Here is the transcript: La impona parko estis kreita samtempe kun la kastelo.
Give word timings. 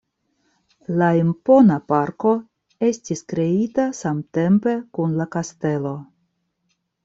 La 1.01 1.09
impona 1.17 1.77
parko 1.93 2.33
estis 2.89 3.23
kreita 3.35 3.87
samtempe 4.01 4.77
kun 4.99 5.17
la 5.23 5.33
kastelo. 5.37 5.97